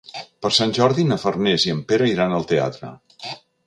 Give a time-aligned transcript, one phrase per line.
[0.45, 2.95] Per Sant Jordi na Farners i en Pere iran al teatre.